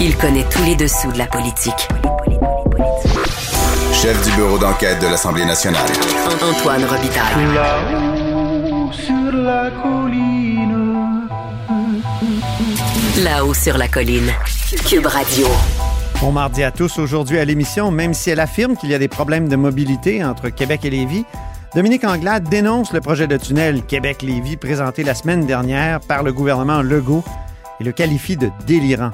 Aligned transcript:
Il 0.00 0.16
connaît 0.16 0.44
tous 0.48 0.62
les 0.62 0.76
dessous 0.76 1.10
de 1.10 1.18
la 1.18 1.26
politique. 1.26 1.88
Chef 3.92 4.24
du 4.24 4.36
bureau 4.36 4.56
d'enquête 4.56 5.00
de 5.02 5.08
l'Assemblée 5.08 5.44
nationale. 5.44 5.88
Antoine 6.40 6.84
Robitaille. 6.84 7.52
Là-haut 7.52 8.92
sur 8.92 9.32
la 9.32 9.70
colline. 9.82 11.28
Là-haut 13.24 13.54
sur 13.54 13.76
la 13.76 13.88
colline. 13.88 14.30
Cube 14.88 15.06
Radio. 15.06 15.48
Bon 16.20 16.30
mardi 16.30 16.62
à 16.62 16.70
tous. 16.70 16.96
Aujourd'hui 17.00 17.40
à 17.40 17.44
l'émission, 17.44 17.90
même 17.90 18.14
si 18.14 18.30
elle 18.30 18.40
affirme 18.40 18.76
qu'il 18.76 18.90
y 18.90 18.94
a 18.94 19.00
des 19.00 19.08
problèmes 19.08 19.48
de 19.48 19.56
mobilité 19.56 20.22
entre 20.22 20.48
Québec 20.48 20.84
et 20.84 20.90
Lévis, 20.90 21.24
Dominique 21.74 22.04
Anglade 22.04 22.48
dénonce 22.48 22.92
le 22.92 23.00
projet 23.00 23.26
de 23.26 23.36
tunnel 23.36 23.82
Québec-Lévis 23.82 24.58
présenté 24.58 25.02
la 25.02 25.14
semaine 25.14 25.44
dernière 25.44 25.98
par 25.98 26.22
le 26.22 26.32
gouvernement 26.32 26.82
Legault 26.82 27.24
et 27.80 27.84
le 27.84 27.90
qualifie 27.90 28.36
de 28.36 28.48
délirant. 28.64 29.10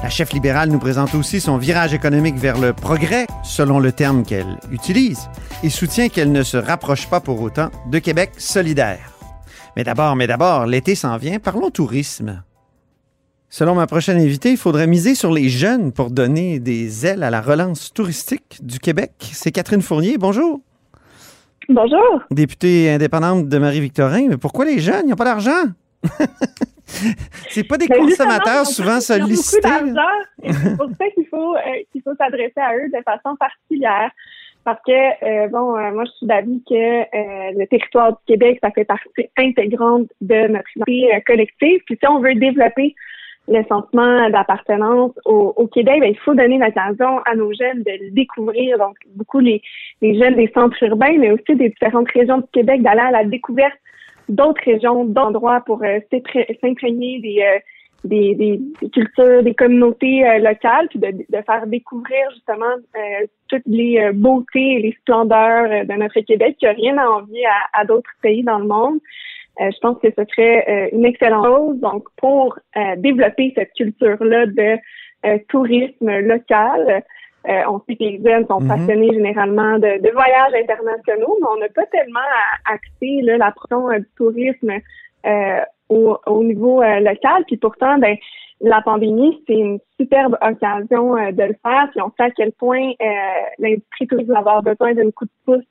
La 0.00 0.10
chef 0.10 0.32
libérale 0.32 0.70
nous 0.70 0.78
présente 0.78 1.14
aussi 1.16 1.40
son 1.40 1.58
virage 1.58 1.92
économique 1.92 2.36
vers 2.36 2.58
le 2.58 2.72
progrès, 2.72 3.26
selon 3.42 3.80
le 3.80 3.90
terme 3.90 4.22
qu'elle 4.22 4.56
utilise, 4.70 5.28
et 5.64 5.70
soutient 5.70 6.08
qu'elle 6.08 6.30
ne 6.30 6.44
se 6.44 6.56
rapproche 6.56 7.10
pas 7.10 7.18
pour 7.18 7.40
autant 7.40 7.70
de 7.90 7.98
Québec 7.98 8.30
solidaire. 8.38 9.12
Mais 9.76 9.82
d'abord, 9.82 10.14
mais 10.14 10.28
d'abord, 10.28 10.66
l'été 10.66 10.94
s'en 10.94 11.16
vient, 11.16 11.40
parlons 11.40 11.70
tourisme. 11.70 12.44
Selon 13.50 13.74
ma 13.74 13.88
prochaine 13.88 14.18
invitée, 14.18 14.52
il 14.52 14.56
faudrait 14.56 14.86
miser 14.86 15.16
sur 15.16 15.32
les 15.32 15.48
jeunes 15.48 15.90
pour 15.90 16.10
donner 16.10 16.60
des 16.60 17.04
ailes 17.04 17.24
à 17.24 17.30
la 17.30 17.40
relance 17.40 17.92
touristique 17.92 18.60
du 18.62 18.78
Québec. 18.78 19.12
C'est 19.32 19.50
Catherine 19.50 19.82
Fournier. 19.82 20.16
Bonjour. 20.16 20.60
Bonjour. 21.68 22.22
Députée 22.30 22.90
indépendante 22.90 23.48
de 23.48 23.58
Marie-Victorin. 23.58 24.28
Mais 24.28 24.36
pourquoi 24.36 24.64
les 24.64 24.78
jeunes? 24.78 25.06
Ils 25.06 25.10
n'ont 25.10 25.16
pas 25.16 25.24
d'argent. 25.24 25.64
c'est 27.48 27.66
pas 27.66 27.76
des 27.76 27.86
Ben, 27.86 27.98
consommateurs 27.98 28.66
souvent 28.66 29.00
sollicités. 29.00 29.68
C'est 30.42 30.76
pour 30.76 30.88
ça 30.98 31.10
qu'il 31.14 31.26
faut, 31.26 31.54
euh, 31.54 31.60
qu'il 31.92 32.02
faut 32.02 32.14
s'adresser 32.16 32.60
à 32.60 32.74
eux 32.76 32.88
de 32.88 33.02
façon 33.02 33.36
particulière. 33.36 34.10
Parce 34.64 34.80
que, 34.86 34.92
euh, 34.92 35.48
bon, 35.48 35.76
euh, 35.76 35.92
moi, 35.92 36.04
je 36.04 36.10
suis 36.12 36.26
d'avis 36.26 36.62
que 36.68 37.54
le 37.58 37.66
territoire 37.66 38.12
du 38.12 38.18
Québec, 38.26 38.58
ça 38.62 38.70
fait 38.70 38.84
partie 38.84 39.28
intégrante 39.38 40.08
de 40.20 40.48
notre 40.48 40.68
identité 40.76 41.22
collective. 41.26 41.80
Puis 41.86 41.96
si 42.00 42.08
on 42.08 42.20
veut 42.20 42.34
développer 42.34 42.94
le 43.50 43.64
sentiment 43.66 44.28
d'appartenance 44.28 45.12
au, 45.24 45.54
au 45.56 45.66
Québec, 45.68 46.00
ben, 46.00 46.10
il 46.10 46.18
faut 46.18 46.34
donner 46.34 46.58
l'occasion 46.58 47.20
à 47.24 47.34
nos 47.34 47.50
jeunes 47.54 47.82
de 47.82 48.04
le 48.04 48.10
découvrir. 48.10 48.76
Donc, 48.78 48.96
beaucoup 49.14 49.38
les, 49.38 49.62
les 50.02 50.18
jeunes 50.18 50.34
des 50.34 50.50
centres 50.52 50.82
urbains, 50.82 51.16
mais 51.18 51.30
aussi 51.30 51.56
des 51.56 51.70
différentes 51.70 52.10
régions 52.10 52.38
du 52.38 52.48
Québec, 52.52 52.82
d'aller 52.82 53.00
à 53.00 53.10
la 53.10 53.24
découverte 53.24 53.78
d'autres 54.28 54.62
régions, 54.64 55.04
d'endroits 55.04 55.60
pour 55.66 55.82
euh, 55.82 56.00
s'imprégner 56.60 57.20
des, 57.20 57.42
euh, 57.42 57.58
des, 58.04 58.34
des, 58.34 58.60
des 58.80 58.90
cultures, 58.90 59.42
des 59.42 59.54
communautés 59.54 60.26
euh, 60.26 60.38
locales, 60.38 60.88
puis 60.88 60.98
de, 60.98 61.10
de 61.10 61.42
faire 61.44 61.66
découvrir 61.66 62.30
justement 62.34 62.74
toutes 63.48 63.66
les 63.66 64.10
beautés 64.12 64.74
et 64.74 64.82
les 64.82 64.92
splendeurs 65.00 65.86
de 65.86 65.92
notre 65.94 66.20
Québec 66.20 66.56
qui 66.58 66.66
n'a 66.66 66.72
rien 66.72 66.98
à 66.98 67.06
envier 67.08 67.44
à, 67.46 67.80
à 67.80 67.84
d'autres 67.84 68.10
pays 68.22 68.42
dans 68.42 68.58
le 68.58 68.66
monde. 68.66 68.98
Euh, 69.60 69.70
je 69.72 69.78
pense 69.80 69.98
que 70.00 70.08
ce 70.16 70.24
serait 70.30 70.64
euh, 70.68 70.96
une 70.96 71.04
excellente 71.04 71.44
chose. 71.44 71.80
Donc, 71.80 72.04
pour 72.16 72.58
euh, 72.76 72.96
développer 72.96 73.52
cette 73.56 73.72
culture-là 73.74 74.46
de 74.46 74.78
tourisme 75.48 76.20
local, 76.20 77.02
euh, 77.48 77.62
on 77.68 77.80
sait 77.80 77.96
que 77.96 78.04
les 78.04 78.20
jeunes 78.24 78.46
sont 78.46 78.60
Mhm. 78.60 78.68
passionnés 78.68 79.12
généralement 79.12 79.78
de, 79.78 80.00
de 80.02 80.10
voyages 80.12 80.54
internationaux, 80.54 81.36
mais 81.40 81.46
on 81.54 81.56
n'a 81.60 81.68
pas 81.68 81.86
tellement 81.86 82.20
axé 82.66 83.22
là, 83.22 83.38
la 83.38 83.52
promotion 83.52 83.90
euh, 83.90 83.98
du 84.00 84.08
tourisme 84.16 84.72
euh, 85.26 85.60
au, 85.88 86.18
au 86.26 86.44
niveau 86.44 86.82
euh, 86.82 87.00
local. 87.00 87.44
Puis 87.46 87.56
pourtant, 87.56 87.98
ben, 87.98 88.16
la 88.60 88.82
pandémie, 88.82 89.42
c'est 89.46 89.54
une 89.54 89.78
superbe 89.98 90.36
occasion 90.42 91.14
de 91.14 91.42
le 91.42 91.56
faire. 91.62 91.88
Puis 91.92 92.00
on 92.02 92.10
sait 92.16 92.24
à 92.24 92.30
quel 92.32 92.52
point 92.52 92.90
l'industrie 93.58 94.06
touristique 94.08 94.32
va 94.32 94.40
avoir 94.40 94.62
besoin 94.64 94.94
d'un 94.94 95.10
coup 95.12 95.26
de 95.26 95.30
pouce 95.46 95.64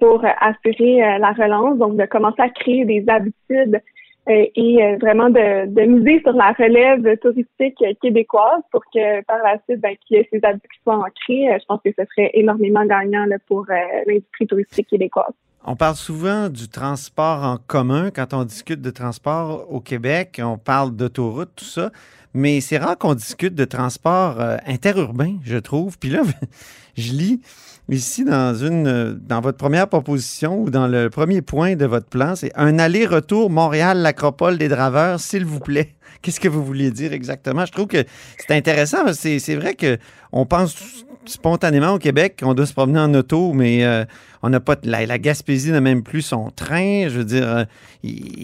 pour 0.00 0.24
assurer 0.40 1.18
la 1.20 1.30
relance, 1.30 1.78
donc 1.78 1.96
de 1.96 2.04
commencer 2.06 2.42
à 2.42 2.48
créer 2.48 2.84
des 2.84 3.04
habitudes 3.06 3.80
et 4.26 4.82
euh, 4.82 4.96
vraiment 5.00 5.28
de, 5.28 5.66
de 5.66 5.82
miser 5.82 6.20
sur 6.20 6.32
la 6.32 6.52
relève 6.52 7.18
touristique 7.18 7.76
euh, 7.82 7.92
québécoise 8.00 8.62
pour 8.70 8.82
que 8.86 9.22
par 9.24 9.38
la 9.38 9.58
suite, 9.64 9.80
ben, 9.80 9.94
qu'il 10.06 10.16
y 10.16 10.20
ait 10.20 10.28
ces 10.32 10.40
habitudes 10.42 10.70
qui 10.70 10.82
soient 10.82 10.96
ancrées. 10.96 11.52
Euh, 11.52 11.58
je 11.60 11.64
pense 11.66 11.80
que 11.84 11.90
ce 11.96 12.04
serait 12.06 12.30
énormément 12.32 12.86
gagnant 12.86 13.26
là, 13.26 13.36
pour 13.46 13.66
euh, 13.68 13.74
l'industrie 14.06 14.46
touristique 14.46 14.88
québécoise. 14.88 15.34
On 15.66 15.76
parle 15.76 15.96
souvent 15.96 16.50
du 16.50 16.68
transport 16.68 17.42
en 17.42 17.56
commun 17.56 18.10
quand 18.10 18.34
on 18.34 18.44
discute 18.44 18.82
de 18.82 18.90
transport 18.90 19.66
au 19.72 19.80
Québec. 19.80 20.38
On 20.44 20.58
parle 20.58 20.94
d'autoroute, 20.94 21.52
tout 21.56 21.64
ça. 21.64 21.90
Mais 22.34 22.60
c'est 22.60 22.76
rare 22.76 22.98
qu'on 22.98 23.14
discute 23.14 23.54
de 23.54 23.64
transport 23.64 24.38
euh, 24.40 24.58
interurbain, 24.66 25.36
je 25.42 25.56
trouve. 25.56 25.98
Puis 25.98 26.10
là, 26.10 26.20
je 26.98 27.12
lis 27.12 27.40
ici 27.88 28.24
dans 28.24 28.54
une 28.54 29.18
dans 29.26 29.40
votre 29.40 29.56
première 29.56 29.88
proposition 29.88 30.60
ou 30.60 30.68
dans 30.68 30.86
le 30.86 31.08
premier 31.08 31.40
point 31.40 31.76
de 31.76 31.86
votre 31.86 32.08
plan, 32.08 32.36
c'est 32.36 32.52
un 32.56 32.78
aller-retour 32.78 33.48
Montréal-l'Acropole 33.48 34.58
des 34.58 34.68
Draveurs, 34.68 35.18
s'il 35.18 35.46
vous 35.46 35.60
plaît. 35.60 35.94
Qu'est-ce 36.22 36.40
que 36.40 36.48
vous 36.48 36.64
vouliez 36.64 36.90
dire 36.90 37.12
exactement? 37.12 37.64
Je 37.66 37.72
trouve 37.72 37.86
que 37.86 38.04
c'est 38.38 38.54
intéressant. 38.54 39.12
C'est 39.12 39.56
vrai 39.56 39.74
que 39.74 39.98
on 40.32 40.46
pense 40.46 41.04
spontanément 41.26 41.94
au 41.94 41.98
Québec 41.98 42.36
qu'on 42.42 42.54
doit 42.54 42.66
se 42.66 42.74
promener 42.74 43.00
en 43.00 43.12
auto, 43.14 43.52
mais 43.52 43.84
euh, 43.84 44.04
on 44.42 44.50
n'a 44.50 44.60
pas 44.60 44.76
la, 44.84 45.18
Gaspésie 45.18 45.72
n'a 45.72 45.80
même 45.80 46.02
plus 46.02 46.22
son 46.22 46.50
train. 46.50 47.08
Je 47.08 47.18
veux 47.18 47.24
dire, 47.24 47.48
euh, 47.48 47.64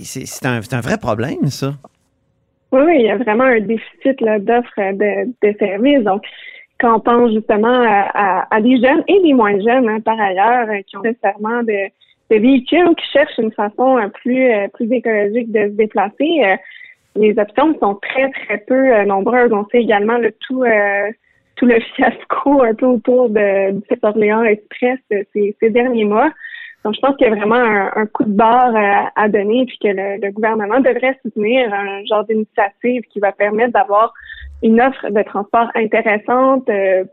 c'est 0.05 0.47
un, 0.47 0.81
vrai 0.81 0.99
problème, 0.99 1.47
ça. 1.47 1.73
Oui, 2.73 2.81
oui, 2.85 2.97
il 3.01 3.07
y 3.07 3.11
a 3.11 3.17
vraiment 3.17 3.45
un 3.45 3.61
déficit 3.61 4.23
d'offres 4.41 4.71
euh, 4.79 5.25
de, 5.43 5.59
services. 5.59 6.05
Donc, 6.05 6.23
quand 6.79 6.97
on 6.97 7.01
pense 7.01 7.33
justement 7.33 7.83
à, 7.85 8.47
à, 8.51 8.61
des 8.61 8.81
jeunes 8.81 9.03
et 9.09 9.21
des 9.23 9.35
moins 9.35 9.59
jeunes, 9.59 9.89
hein, 9.89 10.01
par 10.01 10.19
ailleurs, 10.19 10.69
qui 10.87 10.97
ont 10.97 11.03
nécessairement 11.03 11.63
de, 11.63 11.91
véhicules 12.31 12.87
ou 12.87 12.95
qui 12.95 13.05
cherchent 13.13 13.39
une 13.39 13.51
façon 13.51 13.99
plus 14.23 14.53
plus 14.75 14.91
écologique 14.93 15.51
de 15.51 15.63
se 15.63 15.77
déplacer, 15.77 16.57
les 17.17 17.39
options 17.39 17.77
sont 17.81 17.97
très, 17.97 18.31
très 18.31 18.59
peu 18.59 18.95
euh, 18.95 19.05
nombreuses. 19.05 19.53
On 19.53 19.67
sait 19.69 19.83
également 19.83 20.19
le 20.19 20.33
tout 20.47 20.63
euh, 20.63 21.11
tout 21.57 21.67
le 21.67 21.81
fiasco 21.97 22.63
un 22.63 22.75
peu 22.75 22.87
autour 22.87 23.31
de, 23.31 23.73
du 23.73 23.99
Orléans 24.03 24.43
Express 24.43 24.99
euh, 25.13 25.23
ces, 25.33 25.57
ces 25.61 25.71
derniers 25.71 26.05
mois. 26.05 26.31
Donc, 26.83 26.95
je 26.95 27.01
pense 27.01 27.15
qu'il 27.17 27.27
y 27.27 27.31
a 27.31 27.35
vraiment 27.35 27.57
un, 27.57 27.91
un 27.95 28.07
coup 28.07 28.25
de 28.25 28.33
barre 28.33 28.75
à, 28.75 29.11
à 29.15 29.29
donner, 29.29 29.67
puis 29.67 29.79
que 29.83 29.89
le, 29.89 30.19
le 30.25 30.33
gouvernement 30.33 30.81
devrait 30.81 31.19
soutenir 31.23 31.73
un 31.75 32.03
genre 32.07 32.25
d'initiative 32.25 33.03
qui 33.13 33.21
va 33.21 33.33
permettre 33.33 33.73
d'avoir 33.73 34.15
une 34.63 34.81
offre 34.81 35.11
de 35.11 35.23
transport 35.23 35.71
intéressante 35.75 36.69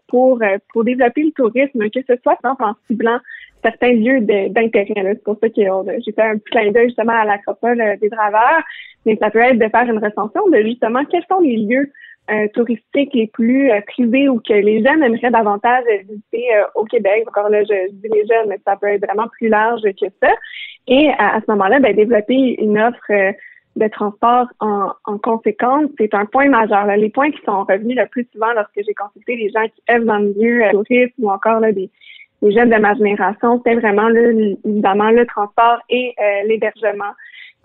pour 0.07 0.39
pour 0.71 0.83
développer 0.83 1.23
le 1.23 1.31
tourisme, 1.31 1.89
que 1.89 1.99
ce 2.07 2.13
soit 2.23 2.37
en 2.43 2.73
ciblant 2.87 3.19
certains 3.67 3.93
lieux 3.93 4.21
d'intérêt. 4.21 5.13
C'est 5.13 5.23
pour 5.23 5.37
ça 5.41 5.49
que 5.49 5.55
j'ai 5.55 6.11
fait 6.11 6.21
un 6.21 6.37
petit 6.37 6.51
clin 6.51 6.71
d'œil 6.71 6.87
justement 6.87 7.13
à 7.13 7.25
l'acropole 7.25 7.81
euh, 7.81 7.95
des 7.97 8.09
Draveurs, 8.09 8.63
mais 9.05 9.17
ça 9.21 9.29
peut 9.29 9.39
être 9.39 9.59
de 9.59 9.69
faire 9.69 9.89
une 9.89 10.03
recension 10.03 10.47
de 10.49 10.61
justement 10.63 11.03
quels 11.05 11.25
sont 11.29 11.39
les 11.39 11.57
lieux 11.57 11.91
euh, 12.29 12.47
touristiques 12.53 13.13
les 13.13 13.27
plus 13.27 13.71
euh, 13.71 13.79
prisés 13.87 14.29
ou 14.29 14.39
que 14.39 14.53
les 14.53 14.83
jeunes 14.83 15.03
aimeraient 15.03 15.31
davantage 15.31 15.83
visiter 16.09 16.45
au 16.75 16.83
Québec. 16.85 17.25
Encore 17.27 17.49
là, 17.49 17.63
je, 17.63 17.91
dis 17.91 18.09
les 18.13 18.25
jeunes, 18.25 18.49
mais 18.49 18.59
ça 18.65 18.75
peut 18.75 18.87
être 18.87 19.05
vraiment 19.05 19.27
plus 19.37 19.49
large 19.49 19.81
que 19.83 20.07
ça. 20.21 20.31
Et 20.87 21.09
à, 21.17 21.39
ce 21.45 21.51
moment-là, 21.51 21.79
ben, 21.79 21.95
développer 21.95 22.55
une 22.61 22.79
offre 22.79 23.33
de 23.75 23.87
transport 23.89 24.47
en, 24.59 24.89
en 25.05 25.17
conséquence, 25.17 25.85
c'est 25.97 26.13
un 26.13 26.25
point 26.25 26.47
majeur. 26.47 26.87
Les 26.95 27.09
points 27.09 27.31
qui 27.31 27.41
sont 27.45 27.63
revenus 27.63 27.97
le 27.97 28.07
plus 28.07 28.27
souvent 28.33 28.51
lorsque 28.53 28.81
j'ai 28.85 28.93
consulté 28.93 29.35
les 29.35 29.49
gens 29.49 29.65
qui 29.65 29.93
œuvrent 29.93 30.05
dans 30.05 30.17
le 30.17 30.29
milieu 30.29 30.63
tourisme 30.71 31.13
ou 31.19 31.29
encore 31.29 31.59
là, 31.59 31.71
des, 31.71 31.89
des 32.41 32.51
jeunes 32.51 32.69
de 32.69 32.77
ma 32.77 32.93
génération, 32.93 33.57
c'était 33.57 33.75
vraiment 33.75 34.09
là, 34.09 34.31
évidemment 34.65 35.09
le 35.11 35.25
transport 35.25 35.79
et 35.89 36.13
euh, 36.19 36.47
l'hébergement. 36.47 37.13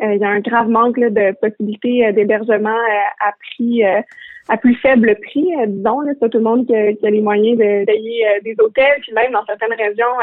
Euh, 0.02 0.14
il 0.14 0.20
y 0.20 0.24
a 0.24 0.28
un 0.28 0.40
grave 0.40 0.68
manque 0.68 0.96
là, 0.96 1.10
de 1.10 1.32
possibilités 1.40 2.06
euh, 2.06 2.12
d'hébergement 2.12 2.70
euh, 2.70 3.26
à 3.28 3.32
prix 3.40 3.82
à 4.48 4.56
plus 4.56 4.74
faible 4.76 5.14
prix, 5.22 5.46
disons. 5.68 6.02
C'est 6.04 6.18
pas 6.18 6.28
tout 6.28 6.38
le 6.38 6.44
monde 6.44 6.66
qui 6.66 6.74
a, 6.74 6.92
qui 6.92 7.06
a 7.06 7.10
les 7.10 7.20
moyens 7.20 7.56
de 7.58 7.84
payer 7.84 8.24
des 8.42 8.56
hôtels. 8.58 8.98
Puis 9.02 9.12
même 9.12 9.32
dans 9.32 9.44
certaines 9.46 9.72
régions, 9.72 10.14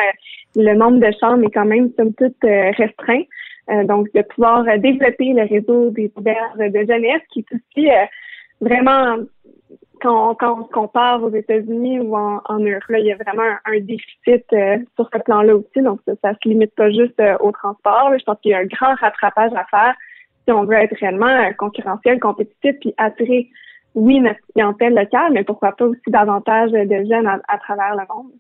le 0.57 0.73
nombre 0.73 0.99
de 0.99 1.11
chambres 1.19 1.45
est 1.45 1.51
quand 1.51 1.65
même 1.65 1.89
somme 1.97 2.13
toute 2.15 2.35
restreint. 2.43 3.23
donc, 3.85 4.11
de 4.13 4.21
pouvoir 4.23 4.65
développer 4.79 5.31
le 5.33 5.47
réseau 5.47 5.91
des 5.91 6.11
auberges 6.17 6.57
de 6.57 6.79
jeunesse 6.85 7.21
qui 7.31 7.39
est 7.39 7.55
aussi 7.55 7.87
vraiment 8.59 9.19
quand, 10.01 10.35
quand 10.35 10.59
on 10.59 10.63
compare 10.63 11.23
aux 11.23 11.33
États-Unis 11.33 11.99
ou 11.99 12.15
en, 12.15 12.41
Europe, 12.49 12.83
il 12.89 13.05
y 13.05 13.11
a 13.11 13.15
vraiment 13.15 13.55
un, 13.65 13.79
déficit 13.79 14.45
sur 14.95 15.09
ce 15.13 15.19
plan-là 15.19 15.55
aussi. 15.55 15.81
Donc, 15.81 15.99
ça, 16.05 16.31
ne 16.31 16.33
se 16.33 16.49
limite 16.49 16.73
pas 16.75 16.89
juste 16.89 17.21
au 17.39 17.51
transport. 17.51 18.11
Je 18.17 18.23
pense 18.23 18.37
qu'il 18.41 18.51
y 18.51 18.53
a 18.53 18.59
un 18.59 18.65
grand 18.65 18.95
rattrapage 18.95 19.51
à 19.53 19.65
faire 19.65 19.95
si 20.45 20.51
on 20.51 20.63
veut 20.63 20.75
être 20.75 20.95
réellement 20.99 21.51
concurrentiel, 21.57 22.19
compétitif, 22.19 22.75
puis 22.79 22.93
attirer 22.97 23.49
oui, 23.95 24.19
notre 24.19 24.39
clientèle 24.53 24.93
locale, 24.93 25.33
mais 25.33 25.43
pourquoi 25.43 25.71
pas 25.73 25.85
aussi 25.85 26.01
davantage 26.07 26.71
de 26.71 27.05
jeunes 27.09 27.27
à, 27.27 27.57
travers 27.57 27.95
le 27.95 28.03
monde. 28.13 28.31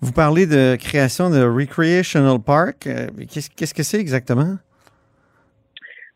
Vous 0.00 0.12
parlez 0.12 0.46
de 0.46 0.76
création 0.76 1.30
de 1.30 1.42
Recreational 1.42 2.38
Park. 2.44 2.86
Euh, 2.86 3.06
qu'est-ce 3.28 3.74
que 3.74 3.82
c'est 3.82 4.00
exactement? 4.00 4.56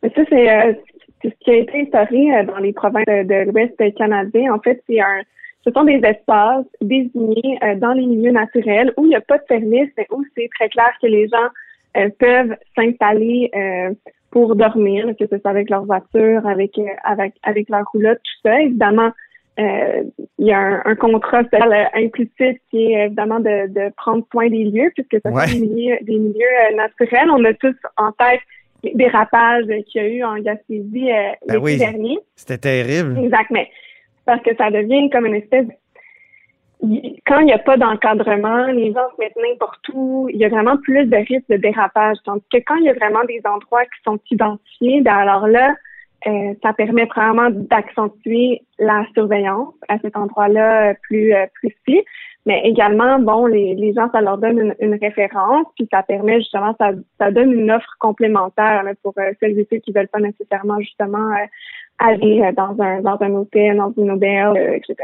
Ça, 0.02 0.22
c'est 0.28 0.80
euh, 1.24 1.30
ce 1.30 1.44
qui 1.44 1.50
a 1.50 1.54
été 1.54 1.80
instauré 1.82 2.36
euh, 2.36 2.44
dans 2.44 2.58
les 2.58 2.72
provinces 2.72 3.06
de, 3.06 3.50
l'Ouest 3.50 3.94
canadien. 3.96 4.52
En 4.52 4.60
fait, 4.60 4.82
c'est 4.88 5.00
un, 5.00 5.22
ce 5.64 5.70
sont 5.70 5.84
des 5.84 6.00
espaces 6.04 6.66
désignés 6.80 7.58
dans 7.78 7.92
les 7.92 8.06
milieux 8.06 8.32
naturels 8.32 8.92
où 8.96 9.06
il 9.06 9.10
n'y 9.10 9.16
a 9.16 9.20
pas 9.20 9.38
de 9.38 9.44
service, 9.48 9.90
mais 9.96 10.06
où 10.10 10.22
c'est 10.36 10.48
très 10.54 10.68
clair 10.68 10.92
que 11.00 11.06
les 11.06 11.26
gens 11.28 12.08
peuvent 12.18 12.54
s'installer 12.76 13.50
pour 14.34 14.56
dormir, 14.56 15.06
que 15.18 15.26
ce 15.30 15.38
soit 15.38 15.50
avec 15.52 15.70
leur 15.70 15.84
voiture, 15.84 16.44
avec 16.44 16.76
euh, 16.76 16.82
avec 17.04 17.34
avec 17.44 17.68
leur 17.70 17.84
roulotte, 17.92 18.18
tout 18.18 18.48
ça. 18.48 18.60
Évidemment, 18.60 19.12
euh, 19.60 20.02
il 20.40 20.46
y 20.48 20.52
a 20.52 20.82
un, 20.84 20.96
contrat 20.96 21.44
social 21.44 21.88
implicite 21.94 22.60
qui 22.68 22.92
est 22.92 23.06
évidemment 23.06 23.38
de, 23.38 23.68
de 23.68 23.92
prendre 23.96 24.26
soin 24.32 24.48
des 24.48 24.64
lieux, 24.64 24.90
puisque 24.96 25.22
ce 25.24 25.30
sont 25.30 25.52
des 25.52 25.60
milieux, 25.60 25.98
des 26.02 26.18
milieux 26.18 26.54
euh, 26.72 26.74
naturels. 26.74 27.30
On 27.30 27.44
a 27.44 27.54
tous 27.54 27.76
en 27.96 28.10
tête 28.10 28.40
les 28.84 28.94
dérapages 28.94 29.66
qu'il 29.86 30.02
y 30.02 30.04
a 30.04 30.08
eu 30.08 30.24
en 30.24 30.36
Gaspésie 30.36 31.10
ben 31.46 31.60
l'été 31.60 31.78
dernier. 31.78 32.18
C'était 32.36 32.58
terrible. 32.58 33.18
Exact, 33.18 33.50
mais 33.50 33.68
parce 34.24 34.42
que 34.42 34.54
ça 34.56 34.70
devient 34.70 35.10
comme 35.10 35.26
une 35.26 35.34
espèce 35.34 35.66
quand 37.26 37.38
il 37.40 37.46
n'y 37.46 37.52
a 37.52 37.58
pas 37.58 37.76
d'encadrement, 37.76 38.66
les 38.66 38.92
gens 38.92 39.08
se 39.14 39.20
mettent 39.20 39.36
n'importe 39.36 39.88
où, 39.92 40.28
il 40.30 40.36
y 40.36 40.44
a 40.44 40.48
vraiment 40.48 40.76
plus 40.76 41.06
de 41.06 41.16
risques 41.16 41.48
de 41.48 41.56
dérapage. 41.56 42.16
Donc, 42.26 42.42
que 42.52 42.58
quand 42.58 42.76
il 42.76 42.84
y 42.84 42.88
a 42.88 42.94
vraiment 42.94 43.24
des 43.24 43.40
endroits 43.44 43.84
qui 43.84 44.02
sont 44.04 44.18
identifiés, 44.30 45.00
ben 45.00 45.14
alors 45.14 45.46
là, 45.46 45.74
euh, 46.26 46.54
ça 46.62 46.72
permet 46.72 47.04
vraiment 47.04 47.50
d'accentuer 47.50 48.62
la 48.78 49.06
surveillance 49.14 49.74
à 49.88 49.98
cet 49.98 50.16
endroit-là 50.16 50.90
euh, 50.90 50.94
plus 51.02 51.34
euh, 51.34 51.46
précis. 51.54 52.02
Mais 52.46 52.60
également, 52.64 53.18
bon, 53.18 53.46
les, 53.46 53.74
les 53.74 53.94
gens, 53.94 54.10
ça 54.12 54.20
leur 54.20 54.36
donne 54.36 54.74
une, 54.78 54.98
référence, 55.00 55.66
puis 55.76 55.88
ça 55.90 56.02
permet 56.02 56.38
justement, 56.40 56.74
ça, 56.78 56.90
ça 57.18 57.30
donne 57.30 57.52
une 57.52 57.70
offre 57.70 57.88
complémentaire 57.98 58.84
pour 59.02 59.14
celles 59.40 59.58
et 59.58 59.66
ceux 59.70 59.78
qui 59.78 59.92
veulent 59.92 60.08
pas 60.08 60.20
nécessairement 60.20 60.78
justement 60.80 61.30
aller 61.98 62.52
dans 62.56 62.76
un 62.80 63.00
dans 63.00 63.16
un 63.20 63.30
hôtel, 63.30 63.78
dans 63.78 63.92
une 63.96 64.10
auberge, 64.10 64.58
etc. 64.58 64.96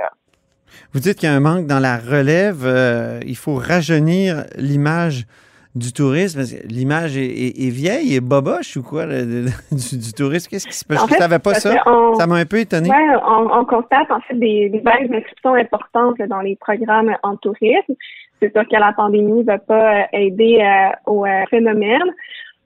Vous 0.93 1.01
dites 1.01 1.19
qu'il 1.19 1.29
y 1.29 1.33
a 1.33 1.35
un 1.35 1.41
manque 1.41 1.67
dans 1.67 1.79
la 1.79 1.99
relève. 1.99 2.65
Euh, 2.65 3.21
il 3.27 3.37
faut 3.37 3.55
rajeunir 3.55 4.45
l'image 4.57 5.27
du 5.75 5.93
tourisme. 5.93 6.41
L'image 6.69 7.17
est, 7.17 7.71
vieille 7.71 8.15
et 8.15 8.21
boboche 8.21 8.77
ou 8.77 8.83
quoi 8.83 9.07
du, 9.07 10.13
tourisme? 10.17 10.49
Qu'est-ce 10.51 10.67
qui 10.67 10.75
se 10.75 10.85
passe? 10.85 11.07
Je 11.09 11.15
ne 11.15 11.19
savais 11.19 11.39
pas 11.39 11.55
ça. 11.55 11.75
ça 12.19 12.27
m'a 12.27 12.37
un 12.37 12.47
peu 12.47 12.59
étonné. 12.59 12.89
Oui, 12.91 13.17
on, 13.27 13.65
constate 13.65 14.11
en 14.11 14.21
fait 14.21 14.35
des, 14.35 14.69
des 14.69 14.81
baisses 14.81 15.11
importantes 15.45 16.19
dans 16.29 16.41
les 16.41 16.57
programmes 16.57 17.15
en 17.23 17.37
tourisme. 17.37 17.95
C'est 18.41 18.53
sûr 18.53 18.67
que 18.67 18.77
la 18.77 18.93
pandémie 18.93 19.41
ne 19.41 19.45
va 19.45 19.59
pas 19.59 20.01
euh, 20.01 20.05
aider 20.13 20.61
euh, 20.63 21.11
au 21.13 21.25
phénomène. 21.51 22.15